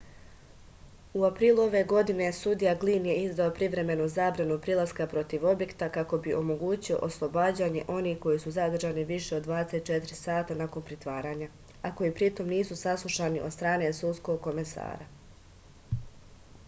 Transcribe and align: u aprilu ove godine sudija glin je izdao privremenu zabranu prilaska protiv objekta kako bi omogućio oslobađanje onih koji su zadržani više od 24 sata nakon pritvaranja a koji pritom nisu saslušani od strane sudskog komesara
u 1.19 1.23
aprilu 1.25 1.61
ove 1.63 1.81
godine 1.89 2.27
sudija 2.37 2.71
glin 2.83 3.03
je 3.09 3.17
izdao 3.25 3.51
privremenu 3.57 4.05
zabranu 4.13 4.55
prilaska 4.67 5.05
protiv 5.11 5.43
objekta 5.49 5.89
kako 5.97 6.17
bi 6.27 6.33
omogućio 6.37 6.97
oslobađanje 7.09 7.83
onih 7.97 8.17
koji 8.23 8.39
su 8.45 8.53
zadržani 8.55 9.03
više 9.11 9.35
od 9.41 9.45
24 9.51 10.17
sata 10.21 10.55
nakon 10.63 10.85
pritvaranja 10.89 11.49
a 11.91 11.91
koji 12.01 12.15
pritom 12.21 12.49
nisu 12.55 12.79
saslušani 12.81 13.45
od 13.49 13.53
strane 13.59 13.93
sudskog 13.99 14.41
komesara 14.49 15.07